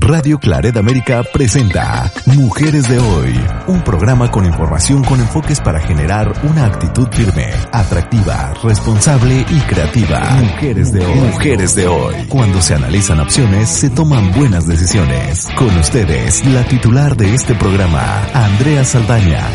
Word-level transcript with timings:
Radio 0.00 0.38
Claret 0.38 0.76
América 0.76 1.22
presenta 1.32 2.12
Mujeres 2.26 2.88
de 2.88 2.98
Hoy, 2.98 3.32
un 3.66 3.82
programa 3.82 4.30
con 4.30 4.44
información 4.44 5.02
con 5.02 5.20
enfoques 5.20 5.60
para 5.60 5.80
generar 5.80 6.32
una 6.44 6.66
actitud 6.66 7.08
firme, 7.10 7.46
atractiva, 7.72 8.52
responsable 8.62 9.44
y 9.48 9.60
creativa. 9.60 10.20
Mujeres 10.40 10.92
de 10.92 11.04
Hoy. 11.04 11.14
Mujeres 11.14 11.74
de 11.74 11.86
Hoy. 11.86 12.14
Cuando 12.28 12.60
se 12.60 12.74
analizan 12.74 13.20
opciones, 13.20 13.68
se 13.68 13.90
toman 13.90 14.32
buenas 14.32 14.66
decisiones. 14.66 15.48
Con 15.56 15.76
ustedes, 15.78 16.44
la 16.46 16.64
titular 16.66 17.16
de 17.16 17.34
este 17.34 17.54
programa, 17.54 18.26
Andrea 18.34 18.84
Saldaña. 18.84 19.46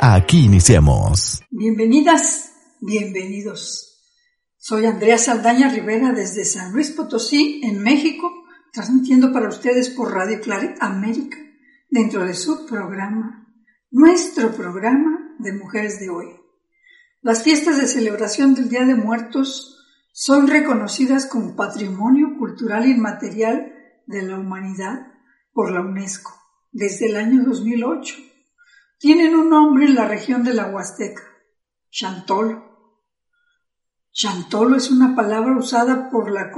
Aquí 0.00 0.44
iniciamos. 0.44 1.42
Bienvenidas, 1.50 2.50
bienvenidos. 2.80 4.00
Soy 4.56 4.86
Andrea 4.86 5.16
Saldaña 5.18 5.70
Rivera 5.70 6.12
desde 6.12 6.44
San 6.44 6.72
Luis 6.72 6.90
Potosí, 6.90 7.60
en 7.62 7.82
México 7.82 8.45
transmitiendo 8.76 9.32
para 9.32 9.48
ustedes 9.48 9.88
por 9.88 10.12
Radio 10.12 10.38
Claret 10.38 10.76
América, 10.82 11.38
dentro 11.88 12.26
de 12.26 12.34
su 12.34 12.66
programa, 12.66 13.48
nuestro 13.90 14.52
programa 14.52 15.34
de 15.38 15.54
Mujeres 15.54 15.98
de 15.98 16.10
Hoy. 16.10 16.26
Las 17.22 17.42
fiestas 17.42 17.78
de 17.78 17.86
celebración 17.86 18.54
del 18.54 18.68
Día 18.68 18.84
de 18.84 18.94
Muertos 18.94 19.82
son 20.12 20.46
reconocidas 20.46 21.24
como 21.24 21.56
Patrimonio 21.56 22.36
Cultural 22.38 22.84
Inmaterial 22.86 23.72
de 24.04 24.20
la 24.20 24.38
Humanidad 24.38 25.06
por 25.54 25.72
la 25.72 25.80
UNESCO 25.80 26.34
desde 26.70 27.06
el 27.06 27.16
año 27.16 27.44
2008. 27.46 28.14
Tienen 28.98 29.36
un 29.36 29.48
nombre 29.48 29.86
en 29.86 29.94
la 29.94 30.06
región 30.06 30.44
de 30.44 30.52
la 30.52 30.66
Huasteca, 30.66 31.22
Chantolo 34.16 34.76
es 34.78 34.90
una 34.90 35.14
palabra 35.14 35.54
usada 35.58 36.08
por, 36.08 36.32
las 36.32 36.50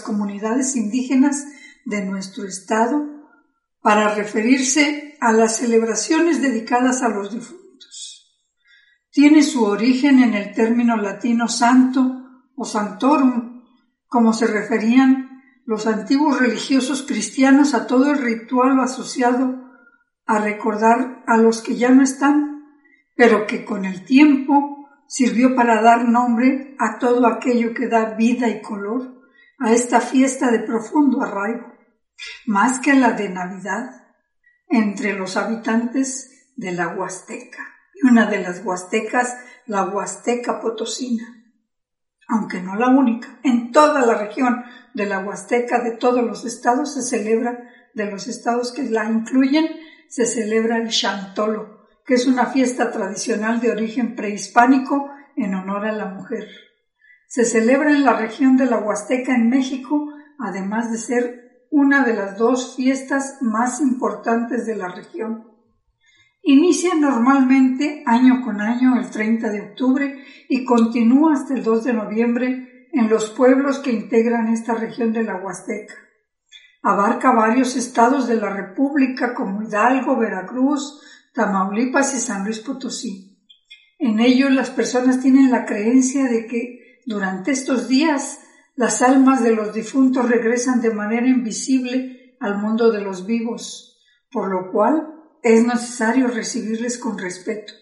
comunidades 0.00 0.74
indígenas 0.74 1.46
de 1.84 2.02
nuestro 2.06 2.46
estado 2.46 3.04
para 3.82 4.14
referirse 4.14 5.18
a 5.20 5.32
las 5.32 5.58
celebraciones 5.58 6.40
dedicadas 6.40 7.02
a 7.02 7.10
los 7.10 7.30
difuntos. 7.30 8.40
Tiene 9.10 9.42
su 9.42 9.64
origen 9.64 10.18
en 10.20 10.32
el 10.32 10.54
término 10.54 10.96
latino 10.96 11.46
santo 11.46 12.22
o 12.56 12.64
santorum, 12.64 13.62
como 14.06 14.32
se 14.32 14.46
referían 14.46 15.42
los 15.66 15.86
antiguos 15.86 16.40
religiosos 16.40 17.02
cristianos 17.02 17.74
a 17.74 17.86
todo 17.86 18.10
el 18.10 18.16
ritual 18.16 18.80
asociado 18.80 19.62
a 20.24 20.38
recordar 20.38 21.22
a 21.26 21.36
los 21.36 21.60
que 21.60 21.76
ya 21.76 21.90
no 21.90 22.02
están, 22.02 22.64
pero 23.14 23.46
que 23.46 23.66
con 23.66 23.84
el 23.84 24.06
tiempo 24.06 24.73
sirvió 25.14 25.54
para 25.54 25.80
dar 25.80 26.08
nombre 26.08 26.74
a 26.76 26.98
todo 26.98 27.24
aquello 27.28 27.72
que 27.72 27.86
da 27.86 28.16
vida 28.16 28.48
y 28.48 28.60
color 28.60 29.22
a 29.60 29.70
esta 29.70 30.00
fiesta 30.00 30.50
de 30.50 30.58
profundo 30.58 31.22
arraigo, 31.22 31.72
más 32.46 32.80
que 32.80 32.94
la 32.94 33.12
de 33.12 33.28
Navidad, 33.28 34.08
entre 34.68 35.12
los 35.12 35.36
habitantes 35.36 36.50
de 36.56 36.72
la 36.72 36.88
Huasteca, 36.88 37.62
y 37.94 38.08
una 38.08 38.26
de 38.26 38.40
las 38.40 38.64
Huastecas, 38.64 39.36
la 39.66 39.84
Huasteca 39.84 40.60
Potosina, 40.60 41.44
aunque 42.26 42.60
no 42.60 42.74
la 42.74 42.88
única. 42.88 43.38
En 43.44 43.70
toda 43.70 44.04
la 44.04 44.14
región 44.14 44.64
de 44.94 45.06
la 45.06 45.20
Huasteca, 45.20 45.78
de 45.78 45.92
todos 45.92 46.24
los 46.24 46.44
estados, 46.44 46.92
se 46.92 47.02
celebra, 47.02 47.70
de 47.94 48.10
los 48.10 48.26
estados 48.26 48.72
que 48.72 48.82
la 48.82 49.04
incluyen, 49.08 49.68
se 50.08 50.26
celebra 50.26 50.78
el 50.78 50.88
Chantolo, 50.88 51.73
que 52.04 52.14
es 52.14 52.26
una 52.26 52.46
fiesta 52.46 52.90
tradicional 52.90 53.60
de 53.60 53.70
origen 53.70 54.14
prehispánico 54.14 55.10
en 55.36 55.54
honor 55.54 55.86
a 55.86 55.92
la 55.92 56.06
mujer. 56.06 56.48
Se 57.26 57.44
celebra 57.44 57.90
en 57.90 58.04
la 58.04 58.14
región 58.14 58.56
de 58.56 58.66
la 58.66 58.78
Huasteca 58.78 59.34
en 59.34 59.48
México, 59.48 60.08
además 60.38 60.92
de 60.92 60.98
ser 60.98 61.66
una 61.70 62.04
de 62.04 62.14
las 62.14 62.38
dos 62.38 62.76
fiestas 62.76 63.38
más 63.40 63.80
importantes 63.80 64.66
de 64.66 64.76
la 64.76 64.88
región. 64.88 65.50
Inicia 66.42 66.94
normalmente 66.94 68.04
año 68.06 68.42
con 68.44 68.60
año 68.60 68.96
el 68.96 69.10
30 69.10 69.50
de 69.50 69.62
octubre 69.62 70.24
y 70.48 70.64
continúa 70.64 71.32
hasta 71.32 71.54
el 71.54 71.64
2 71.64 71.84
de 71.84 71.92
noviembre 71.94 72.88
en 72.92 73.08
los 73.08 73.30
pueblos 73.30 73.78
que 73.78 73.90
integran 73.90 74.48
esta 74.48 74.74
región 74.74 75.12
de 75.12 75.24
la 75.24 75.36
Huasteca. 75.36 75.94
Abarca 76.82 77.32
varios 77.32 77.76
estados 77.76 78.28
de 78.28 78.36
la 78.36 78.50
República 78.50 79.32
como 79.32 79.62
Hidalgo, 79.62 80.18
Veracruz, 80.18 81.00
Tamaulipas 81.34 82.14
y 82.14 82.20
San 82.20 82.44
Luis 82.44 82.60
Potosí. 82.60 83.36
En 83.98 84.20
ello 84.20 84.48
las 84.50 84.70
personas 84.70 85.20
tienen 85.20 85.50
la 85.50 85.66
creencia 85.66 86.24
de 86.24 86.46
que 86.46 87.00
durante 87.06 87.50
estos 87.50 87.88
días 87.88 88.40
las 88.76 89.02
almas 89.02 89.42
de 89.42 89.54
los 89.54 89.74
difuntos 89.74 90.28
regresan 90.28 90.80
de 90.80 90.90
manera 90.90 91.26
invisible 91.26 92.36
al 92.40 92.58
mundo 92.58 92.92
de 92.92 93.00
los 93.00 93.26
vivos, 93.26 94.00
por 94.30 94.48
lo 94.48 94.70
cual 94.70 95.08
es 95.42 95.64
necesario 95.64 96.28
recibirles 96.28 96.98
con 96.98 97.18
respeto. 97.18 97.72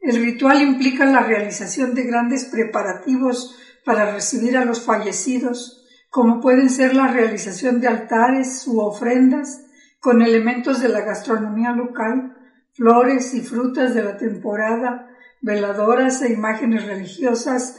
El 0.00 0.16
ritual 0.16 0.62
implica 0.62 1.04
la 1.04 1.20
realización 1.20 1.94
de 1.94 2.04
grandes 2.04 2.46
preparativos 2.46 3.54
para 3.84 4.12
recibir 4.12 4.56
a 4.56 4.64
los 4.64 4.80
fallecidos, 4.80 5.86
como 6.08 6.40
pueden 6.40 6.70
ser 6.70 6.94
la 6.94 7.08
realización 7.08 7.80
de 7.80 7.88
altares 7.88 8.66
u 8.66 8.80
ofrendas, 8.80 9.66
con 10.00 10.22
elementos 10.22 10.80
de 10.80 10.88
la 10.88 11.02
gastronomía 11.02 11.72
local, 11.72 12.36
flores 12.72 13.34
y 13.34 13.42
frutas 13.42 13.94
de 13.94 14.02
la 14.02 14.16
temporada, 14.16 15.08
veladoras 15.42 16.22
e 16.22 16.32
imágenes 16.32 16.86
religiosas, 16.86 17.76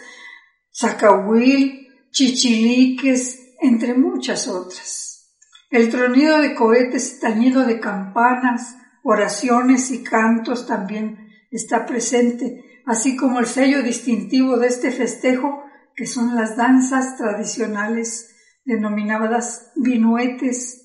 zacahuil, 0.74 1.88
chichiliques, 2.12 3.56
entre 3.62 3.94
muchas 3.94 4.48
otras. 4.48 5.36
El 5.70 5.90
tronido 5.90 6.40
de 6.40 6.54
cohetes 6.54 7.20
tañido 7.20 7.66
de 7.66 7.80
campanas, 7.80 8.78
oraciones 9.04 9.90
y 9.92 10.04
cantos 10.04 10.68
también 10.68 11.30
está 11.50 11.86
presente, 11.86 12.82
así 12.86 13.16
como 13.16 13.40
el 13.40 13.46
sello 13.46 13.82
distintivo 13.82 14.58
de 14.58 14.68
este 14.68 14.92
festejo, 14.92 15.64
que 15.96 16.06
son 16.06 16.36
las 16.36 16.56
danzas 16.56 17.18
tradicionales 17.18 18.36
denominadas 18.66 19.72
vinuetes, 19.76 20.81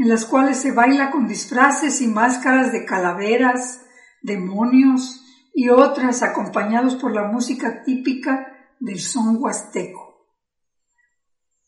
en 0.00 0.08
las 0.08 0.24
cuales 0.24 0.56
se 0.56 0.72
baila 0.72 1.10
con 1.10 1.28
disfraces 1.28 2.00
y 2.00 2.06
máscaras 2.06 2.72
de 2.72 2.86
calaveras, 2.86 3.84
demonios 4.22 5.22
y 5.52 5.68
otras 5.68 6.22
acompañados 6.22 6.94
por 6.94 7.12
la 7.12 7.24
música 7.24 7.82
típica 7.82 8.46
del 8.78 8.98
son 8.98 9.36
huasteco. 9.38 10.26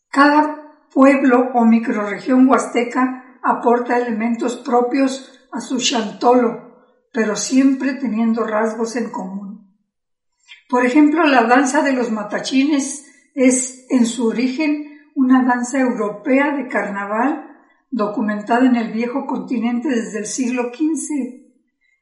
Cada 0.09 0.87
pueblo 0.91 1.51
o 1.53 1.63
microrregión 1.63 2.49
huasteca 2.49 3.37
aporta 3.43 3.99
elementos 3.99 4.55
propios 4.55 5.47
a 5.51 5.61
su 5.61 5.77
chantolo, 5.77 7.05
pero 7.13 7.35
siempre 7.35 7.93
teniendo 7.93 8.47
rasgos 8.47 8.95
en 8.95 9.11
común. 9.11 9.77
Por 10.67 10.87
ejemplo, 10.87 11.23
la 11.27 11.43
danza 11.43 11.83
de 11.83 11.93
los 11.93 12.09
matachines 12.09 13.05
es 13.35 13.85
en 13.91 14.07
su 14.07 14.25
origen 14.25 15.03
una 15.13 15.43
danza 15.43 15.79
europea 15.79 16.57
de 16.57 16.67
carnaval 16.67 17.51
documentada 17.93 18.65
en 18.65 18.75
el 18.75 18.91
viejo 18.91 19.27
continente 19.27 19.87
desde 19.87 20.19
el 20.19 20.25
siglo 20.25 20.71
XV. 20.73 21.43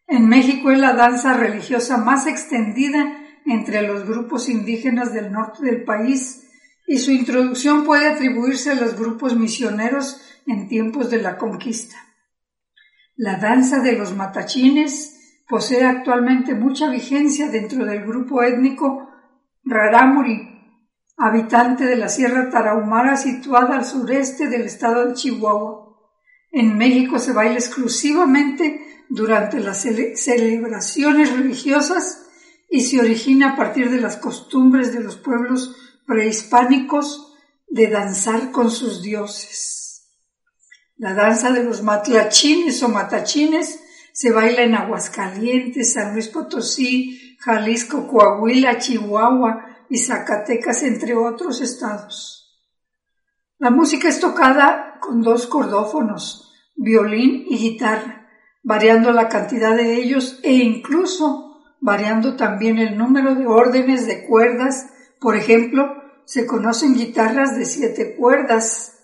En 0.07 0.28
México 0.28 0.72
es 0.72 0.79
la 0.79 0.94
danza 0.94 1.34
religiosa 1.34 1.97
más 1.97 2.28
extendida 2.28 3.18
entre 3.46 3.81
los 3.81 4.06
grupos 4.06 4.47
indígenas 4.47 5.13
del 5.13 5.34
norte 5.34 5.66
del 5.66 5.84
país 5.84 6.47
y 6.88 6.97
su 6.97 7.12
introducción 7.12 7.84
puede 7.84 8.07
atribuirse 8.07 8.72
a 8.72 8.75
los 8.75 8.97
grupos 8.97 9.35
misioneros 9.35 10.22
en 10.47 10.69
tiempos 10.69 11.12
de 11.12 11.22
la 11.22 11.38
conquista. 11.38 11.97
La 13.18 13.35
danza 13.35 13.80
de 13.80 13.91
los 13.91 14.16
matachines 14.16 15.44
posee 15.50 15.84
actualmente 15.84 16.56
mucha 16.56 16.90
vigencia 16.90 17.50
dentro 17.50 17.85
del 17.85 18.06
grupo 18.06 18.41
étnico 18.44 19.09
Rarámuri, 19.66 20.50
habitante 21.21 21.85
de 21.85 21.95
la 21.95 22.09
Sierra 22.09 22.49
Tarahumara 22.49 23.15
situada 23.15 23.77
al 23.77 23.85
sureste 23.85 24.47
del 24.47 24.63
estado 24.63 25.05
de 25.05 25.13
Chihuahua. 25.13 25.95
En 26.51 26.75
México 26.75 27.19
se 27.19 27.31
baila 27.31 27.56
exclusivamente 27.56 29.06
durante 29.07 29.59
las 29.59 29.85
celebraciones 30.15 31.31
religiosas 31.31 32.25
y 32.68 32.81
se 32.81 33.00
origina 33.00 33.51
a 33.51 33.56
partir 33.56 33.91
de 33.91 34.01
las 34.01 34.18
costumbres 34.18 34.94
de 34.94 35.01
los 35.01 35.15
pueblos 35.18 35.75
prehispánicos 36.07 37.38
de 37.67 37.88
danzar 37.88 38.51
con 38.51 38.71
sus 38.71 39.03
dioses. 39.03 40.07
La 40.97 41.13
danza 41.13 41.51
de 41.51 41.63
los 41.63 41.83
matlachines 41.83 42.81
o 42.81 42.89
matachines 42.89 43.79
se 44.12 44.31
baila 44.31 44.63
en 44.63 44.74
Aguascalientes, 44.74 45.94
San 45.94 46.13
Luis 46.13 46.29
Potosí, 46.29 47.38
Jalisco, 47.39 48.07
Coahuila, 48.07 48.79
Chihuahua, 48.79 49.70
y 49.91 49.97
Zacatecas, 49.97 50.83
entre 50.83 51.17
otros 51.17 51.59
estados. 51.59 52.63
La 53.59 53.71
música 53.71 54.07
es 54.07 54.21
tocada 54.21 54.97
con 55.01 55.21
dos 55.21 55.47
cordófonos, 55.47 56.49
violín 56.77 57.43
y 57.49 57.57
guitarra, 57.57 58.29
variando 58.63 59.11
la 59.11 59.27
cantidad 59.27 59.75
de 59.75 59.95
ellos 59.95 60.39
e 60.43 60.53
incluso 60.53 61.59
variando 61.81 62.38
también 62.38 62.79
el 62.79 62.97
número 62.97 63.35
de 63.35 63.45
órdenes 63.47 64.07
de 64.07 64.25
cuerdas. 64.25 64.93
Por 65.19 65.35
ejemplo, 65.35 65.93
se 66.23 66.45
conocen 66.45 66.95
guitarras 66.95 67.57
de 67.57 67.65
siete 67.65 68.15
cuerdas, 68.15 68.97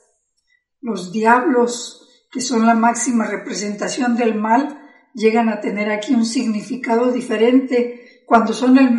Los 0.79 1.11
diablos, 1.11 2.07
que 2.31 2.39
son 2.39 2.65
la 2.65 2.75
máxima 2.75 3.25
representación 3.25 4.15
del 4.15 4.35
mal, 4.35 4.79
llegan 5.13 5.49
a 5.49 5.59
tener 5.59 5.91
aquí 5.91 6.13
un 6.13 6.25
significado 6.25 7.11
diferente 7.11 8.23
cuando 8.25 8.53
son 8.53 8.77
el 8.77 8.89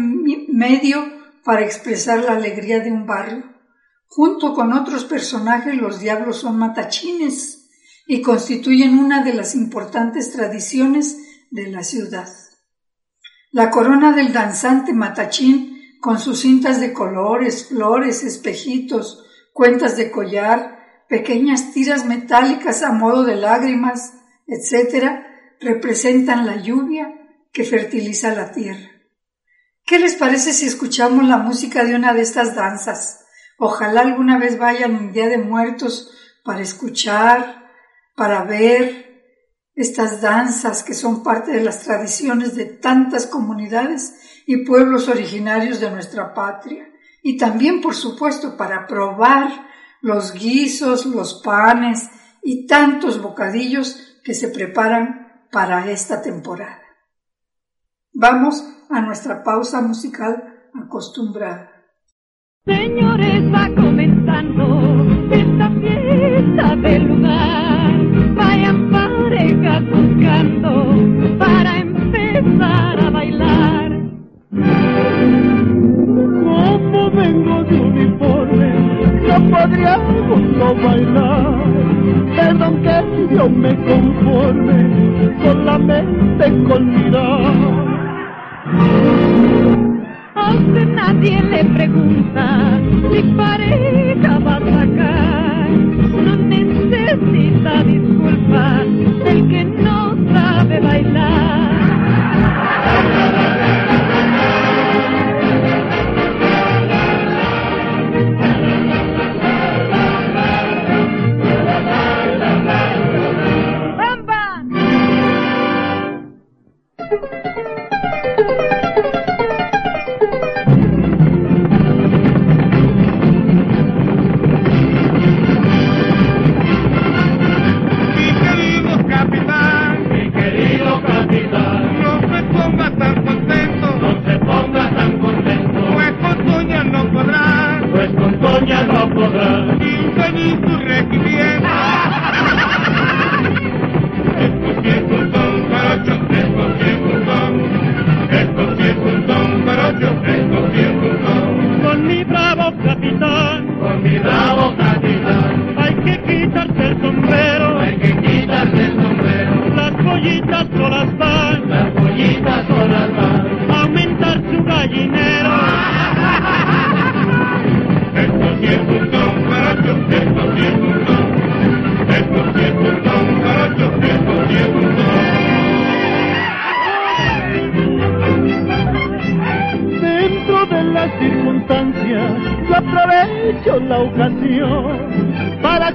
medio 0.48 1.17
para 1.44 1.64
expresar 1.64 2.24
la 2.24 2.32
alegría 2.32 2.80
de 2.80 2.92
un 2.92 3.06
barrio. 3.06 3.44
Junto 4.06 4.54
con 4.54 4.72
otros 4.72 5.04
personajes, 5.04 5.74
los 5.76 6.00
diablos 6.00 6.38
son 6.38 6.58
matachines 6.58 7.68
y 8.06 8.22
constituyen 8.22 8.98
una 8.98 9.22
de 9.22 9.34
las 9.34 9.54
importantes 9.54 10.32
tradiciones 10.32 11.18
de 11.50 11.70
la 11.70 11.84
ciudad. 11.84 12.28
La 13.50 13.70
corona 13.70 14.12
del 14.12 14.32
danzante 14.32 14.92
matachín, 14.92 15.98
con 16.00 16.18
sus 16.18 16.40
cintas 16.40 16.80
de 16.80 16.92
colores, 16.92 17.68
flores, 17.68 18.24
espejitos, 18.24 19.24
cuentas 19.52 19.96
de 19.96 20.10
collar, 20.10 20.78
pequeñas 21.08 21.72
tiras 21.72 22.06
metálicas 22.06 22.82
a 22.82 22.92
modo 22.92 23.24
de 23.24 23.36
lágrimas, 23.36 24.14
etc., 24.46 25.24
representan 25.60 26.46
la 26.46 26.56
lluvia 26.62 27.14
que 27.52 27.64
fertiliza 27.64 28.34
la 28.34 28.52
tierra. 28.52 28.97
¿Qué 29.88 29.98
les 29.98 30.16
parece 30.16 30.52
si 30.52 30.66
escuchamos 30.66 31.26
la 31.26 31.38
música 31.38 31.82
de 31.82 31.94
una 31.94 32.12
de 32.12 32.20
estas 32.20 32.54
danzas? 32.54 33.24
Ojalá 33.56 34.02
alguna 34.02 34.38
vez 34.38 34.58
vayan 34.58 34.94
un 34.94 35.12
Día 35.14 35.28
de 35.28 35.38
Muertos 35.38 36.10
para 36.44 36.60
escuchar, 36.60 37.70
para 38.14 38.44
ver 38.44 39.24
estas 39.74 40.20
danzas 40.20 40.82
que 40.82 40.92
son 40.92 41.22
parte 41.22 41.52
de 41.52 41.64
las 41.64 41.84
tradiciones 41.84 42.54
de 42.54 42.66
tantas 42.66 43.26
comunidades 43.26 44.12
y 44.46 44.66
pueblos 44.66 45.08
originarios 45.08 45.80
de 45.80 45.90
nuestra 45.90 46.34
patria. 46.34 46.86
Y 47.22 47.38
también, 47.38 47.80
por 47.80 47.94
supuesto, 47.94 48.58
para 48.58 48.86
probar 48.86 49.70
los 50.02 50.34
guisos, 50.34 51.06
los 51.06 51.40
panes 51.42 52.10
y 52.42 52.66
tantos 52.66 53.22
bocadillos 53.22 54.20
que 54.22 54.34
se 54.34 54.48
preparan 54.48 55.48
para 55.50 55.90
esta 55.90 56.20
temporada. 56.20 56.82
Vamos 58.12 58.62
a 58.90 59.00
nuestra 59.00 59.42
pausa 59.42 59.82
musical 59.82 60.42
acostumbrada. 60.74 61.70
Señores, 62.64 63.42
va 63.52 63.68
comenzando 63.74 65.06
esta 65.30 65.70
fiesta 65.70 66.76
del 66.76 67.04
lugar. 67.04 68.34
Vayan 68.34 68.90
parejas 68.90 69.82
buscando 69.90 71.38
para 71.38 71.78
empezar 71.78 73.00
a 73.00 73.10
bailar. 73.10 73.90
Como 76.44 77.10
vengo 77.10 77.64
de 77.64 77.80
uniforme, 77.80 78.70
no 79.28 79.50
podríamos 79.50 80.40
no 80.40 80.74
bailar. 80.74 81.64
Perdón 82.36 82.82
que 82.82 83.34
yo 83.34 83.48
me 83.48 83.74
conforme 83.86 85.36
solamente 85.42 86.64
con 86.64 86.94
mirar. 86.94 87.87
A 88.70 90.54
usted 90.54 90.88
nadie 90.88 91.42
le 91.42 91.64
pregunta 91.64 92.78
si 93.10 93.22
pareja 93.34 94.38
va 94.40 94.56
a 94.56 94.60
sacar. 94.60 95.70
No 95.70 96.36
necesita 96.36 97.82
disculpas 97.84 98.86
el 99.24 99.48
que 99.48 99.64
no 99.64 100.16
sabe 100.34 100.80
bailar. 100.80 101.48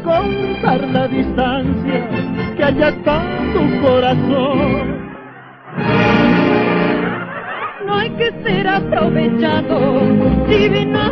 contar 0.03 0.81
la 0.89 1.07
distancia 1.07 2.07
que 2.55 2.63
haya 2.63 2.91
con 3.03 3.53
tu 3.53 3.81
corazón. 3.81 5.13
No 7.85 7.95
hay 7.95 8.09
que 8.11 8.31
ser 8.43 8.67
aprovechado, 8.67 10.01
divino 10.47 11.02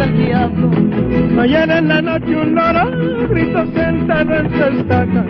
del 0.00 0.16
diablo. 0.16 0.70
Ayer 1.42 1.70
en 1.70 1.88
la 1.88 2.00
noche 2.00 2.34
un 2.34 2.54
loro 2.54 3.28
grito 3.28 3.64
sentado 3.74 4.34
en 4.34 4.50
sus 4.50 4.80
estacas. 4.80 5.26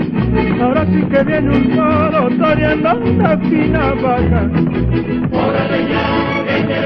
Ahora 0.62 0.87
sí 0.87 1.03
que 1.11 1.25
viene 1.25 1.57
un 1.57 1.75
toro 1.75 2.29
toreando 2.39 2.95
una 2.99 3.39
fina 3.39 3.95
vaca. 3.95 4.50
Órale 5.33 5.81
ya, 5.91 6.07
que 6.47 6.59
te 6.69 6.81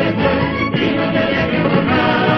y 0.83 0.97
no 0.97 1.05
te 1.13 1.23
dejes 1.35 1.63
borrar. 1.65 2.34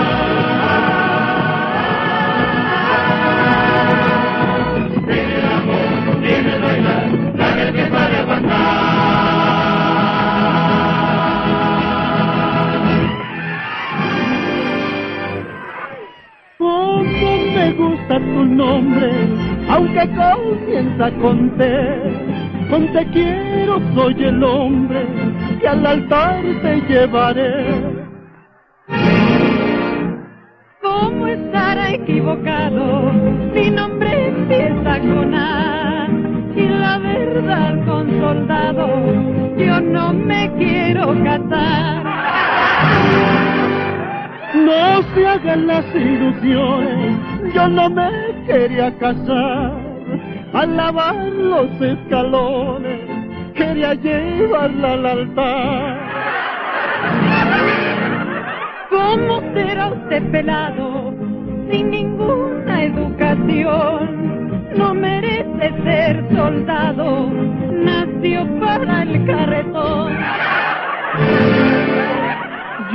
tu 18.19 18.45
nombre, 18.45 19.11
aunque 19.69 20.09
comienza 20.15 21.11
con 21.21 21.51
te. 21.57 22.37
Con 22.71 22.93
te 22.93 23.07
quiero 23.11 23.81
soy 23.95 24.25
el 24.25 24.43
hombre 24.43 25.07
que 25.61 25.69
al 25.69 25.87
altar 25.87 26.43
te 26.63 26.81
llevaré. 26.89 28.07
¿Cómo 30.83 31.27
estará 31.27 31.91
equivocado 31.93 33.13
si 33.55 33.71
nombre 33.71 34.29
empieza 34.29 35.01
con 35.01 35.35
A? 35.35 36.09
Y 36.57 36.69
la 36.69 36.99
verdad 36.99 37.85
con 37.87 38.11
soldado, 38.19 38.89
yo 39.57 39.81
no 39.81 40.13
me 40.13 40.51
quiero 40.59 41.15
casar. 41.23 42.05
No 44.55 45.03
se 45.15 45.27
hagan 45.27 45.67
las 45.67 45.85
ilusiones 45.95 47.26
yo 47.55 47.69
no 47.69 47.91
me 47.91 48.11
quería 48.47 48.97
casar. 48.99 49.73
Al 50.53 50.77
lavar 50.77 51.27
los 51.27 51.71
escalones, 51.81 53.01
quería 53.55 53.95
llevarla 53.95 54.93
al 54.93 55.07
altar. 55.07 56.07
¿Cómo 58.91 59.41
será 59.55 59.89
usted 59.89 60.31
pelado 60.31 61.15
sin 61.71 61.91
ninguna 61.91 62.85
educación? 62.85 64.17
No 64.77 64.95
merece 64.95 65.73
ser 65.85 66.25
soldado, 66.35 67.31
nació 67.73 68.47
para 68.61 69.03
el 69.03 69.27
carretón. 69.27 70.13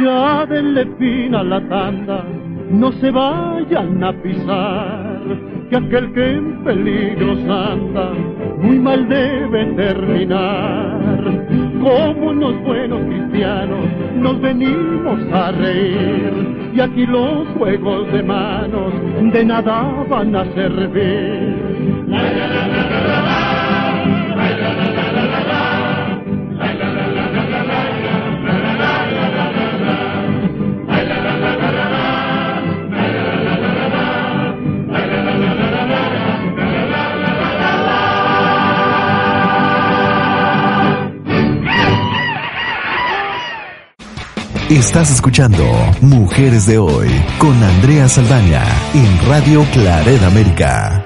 Ya 0.03 0.45
denle 0.45 0.85
fin 0.97 1.35
a 1.35 1.43
la 1.43 1.59
tanda, 1.67 2.23
no 2.71 2.91
se 2.93 3.11
vayan 3.11 4.03
a 4.03 4.13
pisar, 4.13 5.21
que 5.69 5.77
aquel 5.77 6.13
que 6.13 6.31
en 6.33 6.63
peligros 6.63 7.39
anda, 7.39 8.13
muy 8.61 8.79
mal 8.79 9.07
debe 9.07 9.65
terminar. 9.75 10.99
Como 11.81 12.29
unos 12.29 12.61
buenos 12.63 13.01
cristianos 13.01 13.85
nos 14.15 14.39
venimos 14.39 15.19
a 15.33 15.51
reír, 15.51 16.71
y 16.73 16.79
aquí 16.79 17.05
los 17.05 17.47
juegos 17.57 18.11
de 18.13 18.23
manos 18.23 18.93
de 19.33 19.45
nada 19.45 20.05
van 20.09 20.35
a 20.35 20.45
servir. 20.53 21.55
La, 22.07 22.21
la, 22.21 22.47
la, 24.57 24.90
Estás 44.71 45.11
escuchando 45.11 45.65
Mujeres 45.99 46.65
de 46.65 46.77
Hoy 46.77 47.09
con 47.39 47.61
Andrea 47.61 48.07
Saldaña 48.07 48.63
en 48.93 49.27
Radio 49.27 49.65
Claret 49.73 50.23
América. 50.23 51.00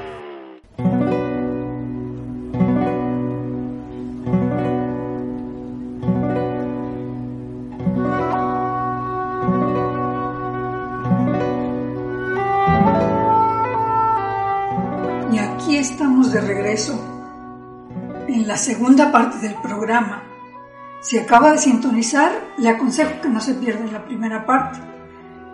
Si 21.15 21.21
acaba 21.21 21.53
de 21.53 21.57
sintonizar, 21.59 22.29
le 22.57 22.67
aconsejo 22.67 23.21
que 23.21 23.29
no 23.29 23.39
se 23.39 23.53
pierda 23.53 23.89
la 23.89 24.03
primera 24.03 24.45
parte. 24.45 24.79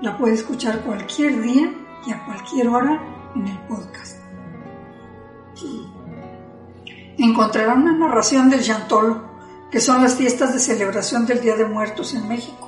La 0.01 0.17
puede 0.17 0.33
escuchar 0.33 0.79
cualquier 0.79 1.39
día 1.39 1.71
y 2.07 2.11
a 2.11 2.25
cualquier 2.25 2.67
hora 2.67 2.99
en 3.35 3.47
el 3.47 3.59
podcast. 3.67 4.17
Encontrará 7.15 7.75
una 7.75 7.91
narración 7.95 8.49
del 8.49 8.63
Chantolo, 8.63 9.21
que 9.69 9.79
son 9.79 10.01
las 10.01 10.15
fiestas 10.15 10.51
de 10.51 10.59
celebración 10.59 11.27
del 11.27 11.41
Día 11.41 11.55
de 11.55 11.65
Muertos 11.65 12.15
en 12.15 12.27
México 12.27 12.67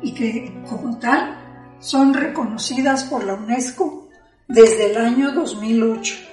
y 0.00 0.14
que, 0.14 0.62
como 0.70 0.96
tal, 1.00 1.74
son 1.80 2.14
reconocidas 2.14 3.02
por 3.02 3.24
la 3.24 3.34
UNESCO 3.34 4.10
desde 4.46 4.92
el 4.92 4.96
año 4.96 5.32
2008. 5.32 6.27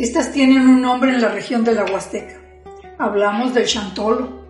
Estas 0.00 0.30
tienen 0.30 0.68
un 0.68 0.80
nombre 0.80 1.12
en 1.12 1.20
la 1.20 1.28
región 1.28 1.64
de 1.64 1.74
la 1.74 1.84
Huasteca. 1.84 2.36
Hablamos 2.98 3.52
del 3.52 3.66
Chantolo. 3.66 4.46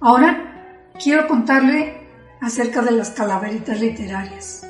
Ahora 0.00 0.88
quiero 1.00 1.28
contarle 1.28 2.00
acerca 2.40 2.82
de 2.82 2.90
las 2.90 3.10
calaveritas 3.10 3.80
literarias, 3.80 4.66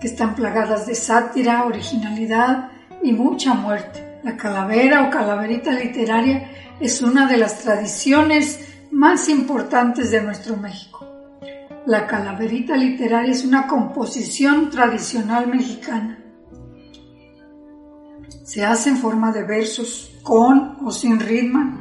que 0.00 0.08
están 0.08 0.34
plagadas 0.34 0.88
de 0.88 0.96
sátira, 0.96 1.66
originalidad 1.66 2.72
y 3.00 3.12
mucha 3.12 3.54
muerte. 3.54 4.18
La 4.24 4.36
calavera 4.36 5.04
o 5.04 5.10
calaverita 5.10 5.70
literaria 5.70 6.50
es 6.80 7.00
una 7.00 7.28
de 7.28 7.36
las 7.36 7.60
tradiciones 7.60 8.58
más 8.90 9.28
importantes 9.28 10.10
de 10.10 10.20
nuestro 10.20 10.56
México. 10.56 11.06
La 11.86 12.08
calaverita 12.08 12.74
literaria 12.76 13.30
es 13.30 13.44
una 13.44 13.68
composición 13.68 14.68
tradicional 14.68 15.46
mexicana 15.46 16.19
se 18.50 18.64
hace 18.64 18.90
en 18.90 18.96
forma 18.96 19.30
de 19.30 19.44
versos, 19.44 20.10
con 20.24 20.78
o 20.84 20.90
sin 20.90 21.20
ritmo, 21.20 21.78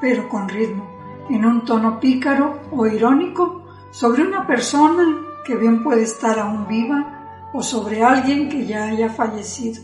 pero 0.00 0.28
con 0.28 0.48
ritmo, 0.48 0.84
en 1.30 1.44
un 1.44 1.64
tono 1.64 2.00
pícaro 2.00 2.58
o 2.72 2.88
irónico 2.88 3.62
sobre 3.92 4.26
una 4.26 4.44
persona 4.44 5.04
que 5.44 5.54
bien 5.54 5.84
puede 5.84 6.02
estar 6.02 6.36
aún 6.40 6.66
viva 6.66 7.50
o 7.54 7.62
sobre 7.62 8.02
alguien 8.02 8.48
que 8.48 8.66
ya 8.66 8.86
haya 8.86 9.10
fallecido. 9.10 9.80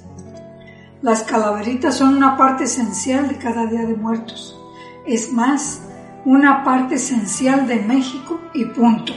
Las 1.02 1.22
calaveritas 1.22 1.94
son 1.94 2.16
una 2.16 2.36
parte 2.36 2.64
esencial 2.64 3.28
de 3.28 3.38
cada 3.38 3.66
Día 3.66 3.82
de 3.82 3.94
Muertos. 3.94 4.60
Es 5.06 5.32
más, 5.32 5.82
una 6.24 6.64
parte 6.64 6.96
esencial 6.96 7.68
de 7.68 7.76
México 7.76 8.40
y 8.54 8.64
punto. 8.64 9.12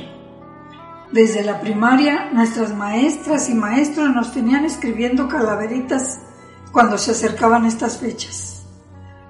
Desde 1.12 1.44
la 1.44 1.62
primaria, 1.62 2.30
nuestras 2.32 2.76
maestras 2.76 3.50
y 3.50 3.56
maestros 3.56 4.14
nos 4.14 4.34
tenían 4.34 4.66
escribiendo 4.66 5.28
calaveritas 5.28 6.27
cuando 6.78 7.00
se 7.00 7.10
acercaban 7.10 7.66
estas 7.66 7.98
fechas. 7.98 8.62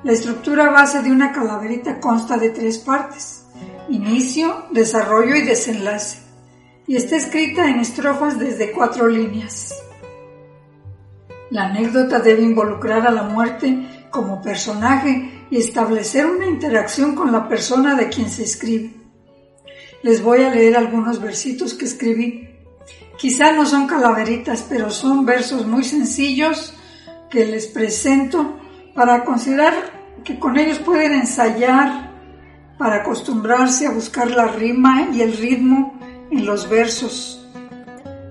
La 0.03 0.11
estructura 0.11 0.69
base 0.69 1.01
de 1.01 1.13
una 1.13 1.31
calaverita 1.31 1.97
consta 1.97 2.35
de 2.35 2.49
tres 2.49 2.77
partes, 2.77 3.45
inicio, 3.87 4.65
desarrollo 4.71 5.33
y 5.33 5.43
desenlace, 5.43 6.19
y 6.87 6.97
está 6.97 7.15
escrita 7.15 7.69
en 7.69 7.79
estrofas 7.79 8.37
desde 8.37 8.73
cuatro 8.73 9.07
líneas. 9.07 9.73
La 11.49 11.67
anécdota 11.67 12.19
debe 12.19 12.41
involucrar 12.41 13.07
a 13.07 13.11
la 13.11 13.23
muerte 13.23 14.07
como 14.11 14.41
personaje 14.41 15.47
y 15.49 15.55
establecer 15.55 16.25
una 16.25 16.47
interacción 16.47 17.15
con 17.15 17.31
la 17.31 17.47
persona 17.47 17.95
de 17.95 18.09
quien 18.09 18.29
se 18.29 18.43
escribe. 18.43 18.91
Les 20.03 20.21
voy 20.21 20.43
a 20.43 20.53
leer 20.53 20.75
algunos 20.75 21.21
versitos 21.21 21.75
que 21.75 21.85
escribí. 21.85 22.49
Quizá 23.17 23.53
no 23.53 23.65
son 23.65 23.87
calaveritas, 23.87 24.65
pero 24.67 24.89
son 24.89 25.25
versos 25.25 25.65
muy 25.65 25.85
sencillos 25.85 26.73
que 27.29 27.45
les 27.45 27.67
presento 27.67 28.57
para 28.93 29.23
considerar 29.23 29.73
que 30.23 30.39
con 30.39 30.57
ellos 30.57 30.79
pueden 30.79 31.13
ensayar, 31.13 32.11
para 32.77 32.97
acostumbrarse 32.97 33.87
a 33.87 33.91
buscar 33.91 34.29
la 34.31 34.47
rima 34.47 35.09
y 35.13 35.21
el 35.21 35.33
ritmo 35.37 35.97
en 36.31 36.45
los 36.45 36.69
versos. 36.69 37.47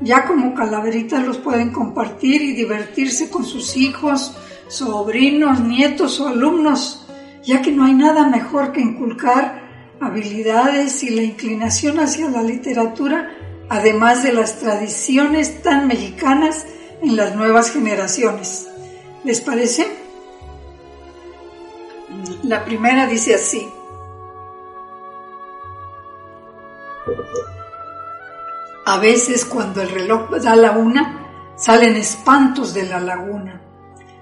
Ya 0.00 0.26
como 0.26 0.54
calaveritas 0.54 1.26
los 1.26 1.38
pueden 1.38 1.72
compartir 1.72 2.42
y 2.42 2.52
divertirse 2.52 3.30
con 3.30 3.44
sus 3.44 3.76
hijos, 3.76 4.36
sobrinos, 4.68 5.60
nietos 5.60 6.20
o 6.20 6.28
alumnos, 6.28 7.06
ya 7.44 7.62
que 7.62 7.72
no 7.72 7.84
hay 7.84 7.94
nada 7.94 8.28
mejor 8.28 8.72
que 8.72 8.80
inculcar 8.80 9.64
habilidades 10.00 11.02
y 11.02 11.10
la 11.10 11.22
inclinación 11.22 11.98
hacia 12.00 12.28
la 12.28 12.42
literatura, 12.42 13.30
además 13.68 14.22
de 14.22 14.32
las 14.32 14.58
tradiciones 14.58 15.62
tan 15.62 15.86
mexicanas 15.86 16.66
en 17.02 17.16
las 17.16 17.34
nuevas 17.34 17.70
generaciones. 17.70 18.68
¿Les 19.26 19.40
parece? 19.40 19.84
La 22.44 22.64
primera 22.64 23.08
dice 23.08 23.34
así. 23.34 23.68
A 28.84 28.98
veces 28.98 29.44
cuando 29.44 29.82
el 29.82 29.90
reloj 29.90 30.30
da 30.30 30.54
la 30.54 30.70
una, 30.70 31.54
salen 31.56 31.96
espantos 31.96 32.72
de 32.72 32.84
la 32.84 33.00
laguna. 33.00 33.60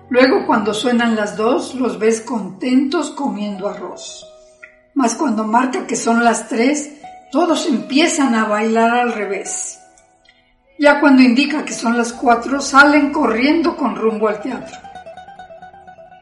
Luego 0.08 0.46
cuando 0.46 0.72
suenan 0.72 1.16
las 1.16 1.36
dos, 1.36 1.74
los 1.74 1.98
ves 1.98 2.22
contentos 2.22 3.10
comiendo 3.10 3.68
arroz. 3.68 4.26
Mas 4.94 5.14
cuando 5.16 5.44
marca 5.44 5.86
que 5.86 5.96
son 5.96 6.24
las 6.24 6.48
tres, 6.48 6.92
todos 7.30 7.66
empiezan 7.66 8.34
a 8.34 8.46
bailar 8.46 8.96
al 8.96 9.12
revés. 9.12 9.78
Ya 10.78 10.98
cuando 10.98 11.20
indica 11.20 11.62
que 11.62 11.74
son 11.74 11.98
las 11.98 12.14
cuatro, 12.14 12.58
salen 12.62 13.12
corriendo 13.12 13.76
con 13.76 13.96
rumbo 13.96 14.28
al 14.28 14.40
teatro. 14.40 14.93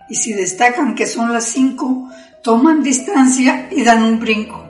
Y 0.09 0.14
si 0.16 0.32
destacan 0.32 0.94
que 0.94 1.06
son 1.06 1.32
las 1.32 1.44
cinco, 1.44 2.09
toman 2.42 2.82
distancia 2.82 3.68
y 3.71 3.82
dan 3.82 4.02
un 4.02 4.21
brinco. 4.21 4.64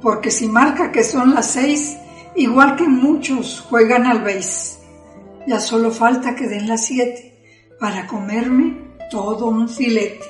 Porque 0.00 0.30
si 0.30 0.46
marca 0.46 0.90
que 0.92 1.04
son 1.04 1.34
las 1.34 1.46
seis, 1.46 1.98
igual 2.36 2.76
que 2.76 2.88
muchos 2.88 3.60
juegan 3.68 4.06
al 4.06 4.22
beis. 4.22 4.78
Ya 5.46 5.60
solo 5.60 5.90
falta 5.90 6.34
que 6.34 6.46
den 6.46 6.68
las 6.68 6.84
siete 6.84 7.42
para 7.78 8.06
comerme 8.06 8.76
todo 9.10 9.46
un 9.46 9.68
filete. 9.68 10.26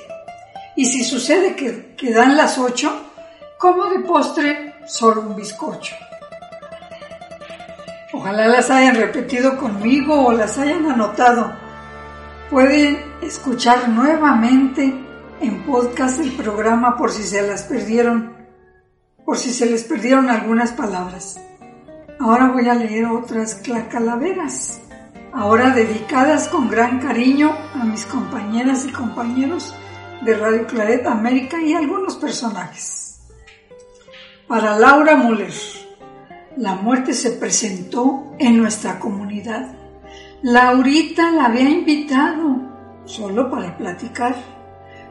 Y 0.75 0.85
si 0.85 1.03
sucede 1.03 1.55
que, 1.55 1.93
que 1.95 2.11
dan 2.11 2.35
las 2.35 2.57
ocho, 2.57 2.91
como 3.57 3.85
de 3.85 3.99
postre 3.99 4.73
solo 4.85 5.21
un 5.21 5.35
bizcocho. 5.35 5.95
Ojalá 8.13 8.47
las 8.47 8.69
hayan 8.69 8.95
repetido 8.95 9.57
conmigo 9.57 10.27
o 10.27 10.31
las 10.31 10.57
hayan 10.57 10.85
anotado. 10.85 11.60
Pueden 12.51 12.97
escuchar 13.21 13.87
nuevamente 13.87 14.93
en 15.39 15.63
podcast 15.63 16.19
el 16.19 16.33
programa 16.33 16.97
por 16.97 17.09
si 17.09 17.23
se 17.23 17.47
las 17.47 17.63
perdieron, 17.63 18.35
por 19.23 19.37
si 19.37 19.53
se 19.53 19.67
les 19.67 19.85
perdieron 19.85 20.29
algunas 20.29 20.73
palabras. 20.73 21.39
Ahora 22.19 22.49
voy 22.49 22.67
a 22.67 22.73
leer 22.73 23.05
otras 23.05 23.61
calaveras, 23.89 24.81
ahora 25.31 25.69
dedicadas 25.69 26.49
con 26.49 26.69
gran 26.69 26.99
cariño 26.99 27.55
a 27.73 27.85
mis 27.85 28.05
compañeras 28.05 28.85
y 28.85 28.91
compañeros 28.91 29.73
de 30.25 30.35
Radio 30.35 30.67
Claret 30.67 31.07
América 31.07 31.61
y 31.61 31.73
algunos 31.73 32.17
personajes. 32.17 33.21
Para 34.49 34.77
Laura 34.77 35.15
Müller, 35.15 35.53
la 36.57 36.75
muerte 36.75 37.13
se 37.13 37.31
presentó 37.31 38.35
en 38.39 38.57
nuestra 38.57 38.99
comunidad. 38.99 39.80
Laurita 40.43 41.29
la 41.31 41.45
había 41.45 41.69
invitado 41.69 42.61
solo 43.05 43.51
para 43.51 43.77
platicar, 43.77 44.35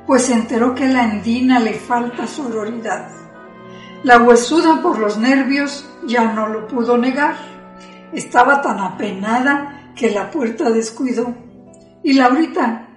pues 0.05 0.23
se 0.23 0.35
enteró 0.35 0.75
que 0.75 0.87
a 0.87 0.89
la 0.89 1.05
endina 1.05 1.61
le 1.61 1.75
falta 1.75 2.27
sororidad. 2.27 3.09
La 4.03 4.19
huesuda 4.19 4.83
por 4.83 4.99
los 4.99 5.19
nervios 5.19 5.89
ya 6.05 6.33
no 6.33 6.49
lo 6.49 6.67
pudo 6.67 6.99
negar. 6.99 7.37
Estaba 8.13 8.61
tan 8.61 8.81
apenada 8.81 9.93
que 9.95 10.11
la 10.11 10.33
puerta 10.33 10.69
descuidó. 10.69 11.33
Y 12.03 12.15
Laurita, 12.15 12.89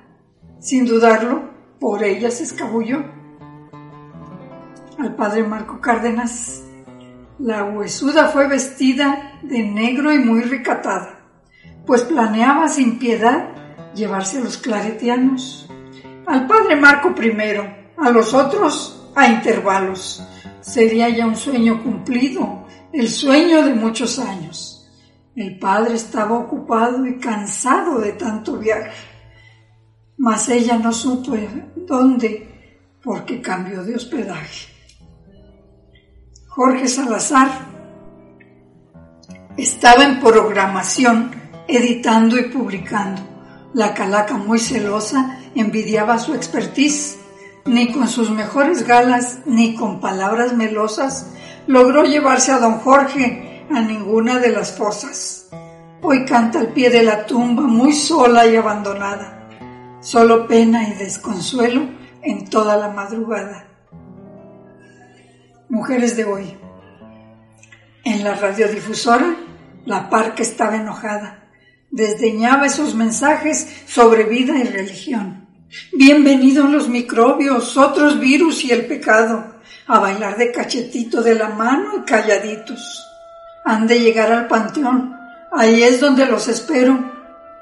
sin 0.60 0.86
dudarlo, 0.86 1.52
por 1.80 2.04
ella 2.04 2.32
se 2.32 2.44
escabulló. 2.44 3.04
Al 4.98 5.16
padre 5.16 5.44
Marco 5.44 5.80
Cárdenas, 5.80 6.64
la 7.38 7.66
huesuda 7.66 8.30
fue 8.30 8.48
vestida 8.48 9.34
de 9.44 9.60
negro 9.64 10.12
y 10.12 10.20
muy 10.20 10.42
recatada, 10.42 11.23
pues 11.86 12.04
planeaba 12.04 12.68
sin 12.68 13.00
piedad 13.00 13.50
llevarse 13.94 14.38
a 14.38 14.42
los 14.42 14.58
claretianos. 14.58 15.68
Al 16.26 16.48
padre 16.48 16.76
Marco 16.76 17.14
primero, 17.14 17.66
a 17.98 18.10
los 18.10 18.34
otros 18.34 19.12
a 19.16 19.28
intervalos. 19.28 20.24
Sería 20.62 21.10
ya 21.10 21.26
un 21.26 21.36
sueño 21.36 21.84
cumplido, 21.84 22.66
el 22.92 23.10
sueño 23.10 23.64
de 23.66 23.74
muchos 23.74 24.20
años. 24.20 24.90
El 25.36 25.58
padre 25.58 25.96
estaba 25.96 26.38
ocupado 26.38 27.06
y 27.06 27.18
cansado 27.18 28.00
de 28.00 28.14
tanto 28.14 28.58
viaje, 28.58 28.92
mas 30.18 30.48
ella 30.50 30.78
no 30.78 30.94
supo 30.94 31.36
dónde 31.76 32.50
porque 33.04 33.42
cambió 33.42 33.84
de 33.84 33.96
hospedaje. 33.96 34.68
Jorge 36.48 36.88
Salazar 36.88 37.50
estaba 39.58 40.04
en 40.04 40.20
programación, 40.20 41.32
editando 41.68 42.38
y 42.38 42.44
publicando. 42.50 43.22
La 43.74 43.94
calaca 43.94 44.36
muy 44.38 44.60
celosa 44.60 45.40
envidiaba 45.56 46.18
su 46.18 46.34
expertise. 46.34 47.20
Ni 47.66 47.92
con 47.94 48.08
sus 48.08 48.30
mejores 48.30 48.86
galas, 48.86 49.40
ni 49.46 49.76
con 49.76 50.02
palabras 50.02 50.54
melosas, 50.54 51.32
logró 51.66 52.04
llevarse 52.04 52.52
a 52.52 52.60
don 52.60 52.80
Jorge 52.80 53.66
a 53.72 53.82
ninguna 53.82 54.40
de 54.40 54.50
las 54.50 54.78
fosas. 54.78 55.50
Hoy 56.02 56.26
canta 56.26 56.60
al 56.60 56.68
pie 56.68 56.90
de 56.90 57.04
la 57.04 57.26
tumba, 57.26 57.64
muy 57.64 57.94
sola 57.94 58.46
y 58.46 58.58
abandonada. 58.58 59.48
Solo 60.02 60.46
pena 60.48 60.90
y 60.90 60.94
desconsuelo 60.96 61.84
en 62.22 62.50
toda 62.50 62.76
la 62.76 62.90
madrugada 62.90 63.68
mujeres 65.74 66.16
de 66.16 66.24
hoy. 66.24 66.56
En 68.04 68.24
la 68.24 68.36
radiodifusora, 68.36 69.36
la 69.86 70.08
parca 70.08 70.44
estaba 70.44 70.76
enojada. 70.76 71.43
Desdeñaba 71.94 72.66
esos 72.66 72.96
mensajes 72.96 73.68
sobre 73.86 74.24
vida 74.24 74.58
y 74.58 74.64
religión. 74.64 75.48
Bienvenidos 75.92 76.68
los 76.68 76.90
microbios, 76.90 77.78
otros 77.78 78.20
virus 78.20 78.66
y 78.66 78.72
el 78.72 78.88
pecado, 78.88 79.62
a 79.86 80.00
bailar 80.00 80.36
de 80.36 80.52
cachetito 80.52 81.22
de 81.22 81.36
la 81.36 81.50
mano 81.50 82.00
y 82.00 82.02
calladitos. 82.02 83.08
Han 83.64 83.86
de 83.86 84.00
llegar 84.00 84.32
al 84.32 84.48
panteón, 84.48 85.16
ahí 85.52 85.84
es 85.84 86.00
donde 86.00 86.26
los 86.26 86.48
espero, 86.48 86.98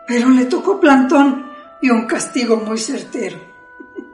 pero 0.08 0.30
le 0.30 0.46
tocó 0.46 0.80
plantón 0.80 1.52
y 1.82 1.89
un 1.89 2.06
castigo 2.08 2.56
muy 2.56 2.78
certero. 2.78 3.38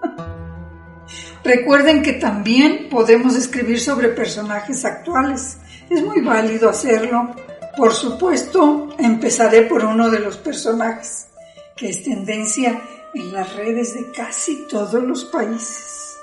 Recuerden 1.43 2.01
que 2.01 2.13
también 2.13 2.89
podemos 2.89 3.35
escribir 3.35 3.79
sobre 3.79 4.07
personajes 4.07 4.83
actuales. 4.83 5.59
Es 5.91 6.01
muy 6.01 6.21
válido 6.21 6.69
hacerlo. 6.69 7.35
Por 7.77 7.93
supuesto, 7.93 8.89
empezaré 8.97 9.61
por 9.61 9.85
uno 9.85 10.09
de 10.09 10.19
los 10.19 10.37
personajes, 10.37 11.27
que 11.75 11.89
es 11.89 12.03
tendencia 12.03 12.81
en 13.13 13.31
las 13.31 13.55
redes 13.55 13.93
de 13.93 14.11
casi 14.11 14.67
todos 14.67 15.01
los 15.03 15.25
países. 15.25 16.17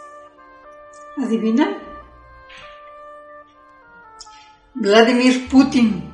¿Adivinan? 1.17 1.79
Vladimir 4.75 5.49
Putin. 5.49 6.13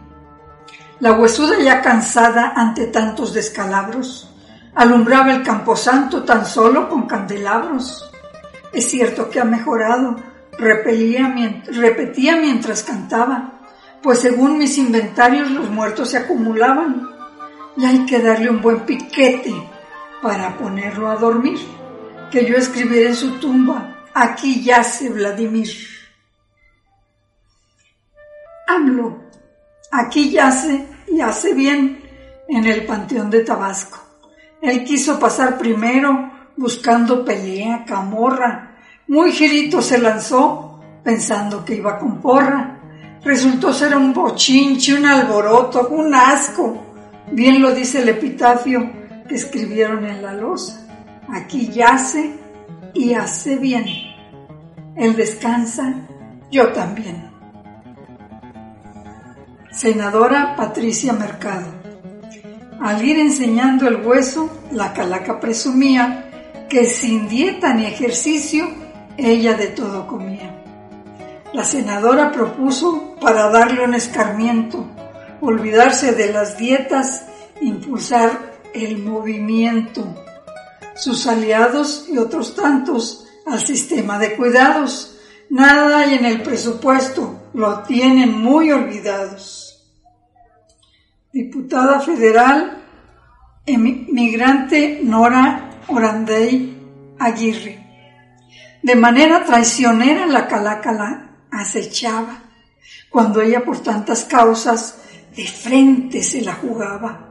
La 1.01 1.13
huesuda 1.13 1.59
ya 1.59 1.81
cansada 1.81 2.53
ante 2.55 2.89
tantos 2.89 3.33
descalabros, 3.33 4.31
alumbraba 4.75 5.33
el 5.33 5.43
camposanto 5.43 6.23
tan 6.23 6.45
solo 6.45 6.89
con 6.91 7.07
candelabros 7.07 8.11
es 8.73 8.89
cierto 8.89 9.31
que 9.31 9.41
ha 9.41 9.45
mejorado, 9.45 10.17
repetía 10.59 11.29
mientras 12.37 12.83
cantaba, 12.85 13.60
pues 14.03 14.21
según 14.21 14.59
mis 14.59 14.79
inventarios 14.79 15.51
los 15.51 15.71
muertos 15.71 16.11
se 16.11 16.19
acumulaban 16.19 17.09
y 17.77 17.85
hay 17.85 18.07
que 18.07 18.21
darle 18.21 18.51
un 18.51 18.61
buen 18.61 18.81
piquete 18.81 19.55
para 20.23 20.57
ponerlo 20.57 21.09
a 21.09 21.17
dormir, 21.17 21.59
que 22.31 22.45
yo 22.45 22.57
escribiré 22.57 23.09
en 23.09 23.15
su 23.15 23.39
tumba, 23.39 24.05
aquí 24.15 24.63
yace 24.63 25.09
Vladimir. 25.09 25.71
AMLO, 28.67 29.19
aquí 29.91 30.31
yace 30.31 30.87
y 31.09 31.21
hace 31.21 31.55
bien 31.55 32.03
en 32.49 32.65
el 32.67 32.85
Panteón 32.85 33.31
de 33.31 33.45
Tabasco. 33.45 33.99
Él 34.61 34.85
quiso 34.85 35.19
pasar 35.19 35.59
primero 35.59 36.31
buscando 36.57 37.25
pelea, 37.25 37.85
camorra. 37.87 38.77
Muy 39.09 39.33
girito 39.33 39.81
se 39.81 39.99
lanzó 39.99 40.79
pensando 41.03 41.65
que 41.65 41.77
iba 41.77 41.99
con 41.99 42.21
porra. 42.21 42.80
Resultó 43.23 43.73
ser 43.73 43.97
un 43.97 44.13
bochinche, 44.13 44.95
un 44.95 45.07
alboroto, 45.07 45.89
un 45.91 46.15
asco. 46.15 46.83
Bien 47.33 47.61
lo 47.61 47.73
dice 47.75 48.03
el 48.03 48.09
epitafio 48.09 48.91
que 49.29 49.35
escribieron 49.35 50.07
en 50.07 50.23
la 50.23 50.33
losa. 50.33 50.87
Aquí 51.29 51.69
yace 51.69 52.35
y 52.95 53.15
hace 53.15 53.57
bien. 53.57 53.85
Él 54.97 55.15
descansa, 55.17 55.95
yo 56.51 56.73
también. 56.73 57.31
Senadora 59.71 60.57
Patricia 60.57 61.13
Mercado. 61.13 61.81
Al 62.81 63.05
ir 63.05 63.19
enseñando 63.19 63.87
el 63.87 64.05
hueso, 64.05 64.51
la 64.73 64.93
calaca 64.93 65.39
presumía 65.39 66.27
que 66.69 66.87
sin 66.87 67.29
dieta 67.29 67.75
ni 67.75 67.85
ejercicio 67.85 68.69
ella 69.17 69.55
de 69.55 69.67
todo 69.69 70.07
comía. 70.07 70.60
La 71.53 71.65
senadora 71.65 72.31
propuso 72.31 73.17
para 73.21 73.51
darle 73.51 73.85
un 73.85 73.95
escarmiento, 73.95 74.87
olvidarse 75.41 76.13
de 76.13 76.33
las 76.33 76.57
dietas, 76.57 77.27
impulsar 77.61 78.61
el 78.73 78.99
movimiento. 78.99 80.15
Sus 80.95 81.27
aliados 81.27 82.07
y 82.09 82.19
otros 82.19 82.55
tantos 82.55 83.27
al 83.47 83.67
sistema 83.67 84.19
de 84.19 84.37
cuidados. 84.37 85.19
Nada 85.49 85.99
hay 85.99 86.15
en 86.15 86.25
el 86.25 86.43
presupuesto, 86.43 87.51
lo 87.53 87.81
tienen 87.81 88.39
muy 88.39 88.71
olvidados. 88.71 89.89
Diputada 91.33 92.01
federal, 92.01 92.81
emigrante 93.67 95.01
Nora 95.03 95.71
Orandey 95.89 96.77
Aguirre. 97.19 97.79
De 98.83 98.95
manera 98.95 99.45
traicionera 99.45 100.27
la 100.27 100.47
calaca 100.47 100.93
la 100.93 101.30
acechaba, 101.51 102.43
cuando 103.09 103.41
ella 103.41 103.65
por 103.65 103.81
tantas 103.83 104.25
causas 104.25 104.99
de 105.37 105.47
frente 105.47 106.23
se 106.23 106.43
la 106.43 106.55
jugaba. 106.55 107.29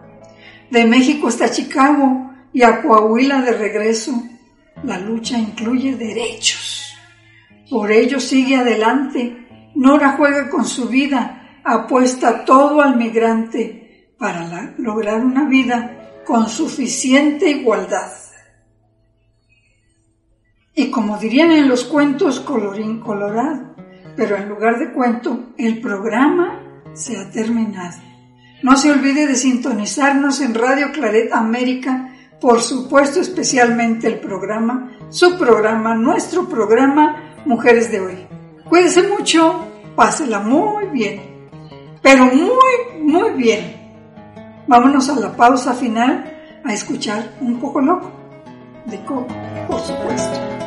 De 0.70 0.86
México 0.86 1.28
hasta 1.28 1.52
Chicago 1.52 2.32
y 2.54 2.64
a 2.64 2.82
Coahuila 2.82 3.42
de 3.42 3.54
regreso, 3.54 4.24
la 4.84 5.00
lucha 5.00 5.38
incluye 5.38 5.96
derechos. 5.96 6.94
Por 7.70 7.92
ello 7.92 8.20
sigue 8.20 8.56
adelante, 8.56 9.48
Nora 9.76 10.16
juega 10.18 10.50
con 10.50 10.66
su 10.66 10.88
vida, 10.88 11.62
apuesta 11.64 12.44
todo 12.44 12.82
al 12.82 12.98
migrante 12.98 14.14
para 14.18 14.74
lograr 14.78 15.22
una 15.24 15.46
vida 15.48 16.22
con 16.26 16.50
suficiente 16.50 17.50
igualdad. 17.50 18.12
Y 20.76 20.90
como 20.92 21.18
dirían 21.18 21.52
en 21.52 21.68
los 21.68 21.84
cuentos 21.86 22.40
colorín 22.40 23.00
colorado, 23.00 23.69
pero 24.20 24.36
en 24.36 24.50
lugar 24.50 24.78
de 24.78 24.92
cuento, 24.92 25.54
el 25.58 25.80
programa 25.80 26.60
se 26.92 27.16
ha 27.16 27.32
terminado. 27.32 27.98
No 28.62 28.76
se 28.76 28.92
olvide 28.92 29.26
de 29.26 29.36
sintonizarnos 29.36 30.42
en 30.42 30.56
Radio 30.56 30.92
Claret 30.92 31.32
América, 31.32 32.14
por 32.42 32.60
supuesto 32.60 33.22
especialmente 33.22 34.08
el 34.08 34.20
programa, 34.20 34.92
su 35.10 35.38
programa, 35.38 35.96
nuestro 35.96 36.50
programa 36.50 37.34
Mujeres 37.46 37.90
de 37.94 38.02
Hoy. 38.02 38.28
Cuídense 38.68 39.08
mucho, 39.08 39.66
pásela 39.96 40.42
muy 40.42 40.88
bien, 40.88 41.22
pero 42.02 42.26
muy, 42.26 43.02
muy 43.02 43.30
bien. 43.42 43.74
Vámonos 44.68 45.08
a 45.08 45.16
la 45.18 45.34
pausa 45.34 45.74
final 45.74 46.60
a 46.66 46.74
escuchar 46.74 47.38
un 47.40 47.58
poco 47.58 47.80
loco 47.80 48.12
de 48.86 49.00
Coco, 49.06 49.34
por 49.66 49.80
supuesto. 49.80 50.59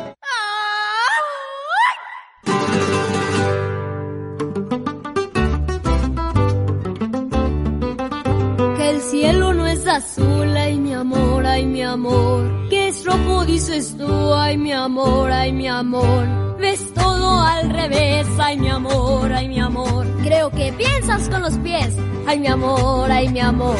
Dices 13.53 13.95
tú, 13.97 14.33
ay 14.33 14.57
mi 14.57 14.73
amor, 14.73 15.31
ay 15.31 15.51
mi 15.53 15.67
amor 15.67 16.43
ves 16.63 16.93
todo 16.93 17.41
al 17.41 17.69
revés, 17.69 18.25
ay 18.39 18.57
mi 18.57 18.69
amor, 18.69 19.31
ay 19.33 19.47
mi 19.49 19.59
amor. 19.59 20.07
Creo 20.23 20.49
que 20.49 20.71
piensas 20.71 21.27
con 21.27 21.41
los 21.41 21.57
pies, 21.57 21.93
ay 22.25 22.39
mi 22.39 22.47
amor, 22.47 23.11
ay 23.11 23.27
mi 23.27 23.41
amor. 23.41 23.75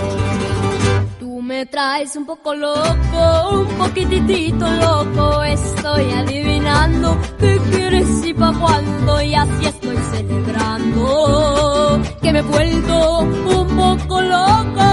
Tú 1.17 1.41
me 1.41 1.65
traes 1.65 2.15
un 2.17 2.25
poco 2.25 2.53
loco, 2.53 3.49
un 3.51 3.67
poquitito 3.77 4.65
loco, 4.69 5.43
estoy 5.43 6.12
adivinando 6.12 7.17
qué 7.39 7.57
quieres 7.71 8.25
y 8.25 8.33
pa' 8.33 8.53
cuándo 8.59 9.21
y 9.21 9.33
así 9.33 9.65
estoy 9.65 9.97
celebrando 10.12 12.01
que 12.21 12.31
me 12.33 12.39
he 12.39 12.41
vuelto 12.41 13.19
un 13.19 13.67
poco 13.77 14.21
loco. 14.21 14.92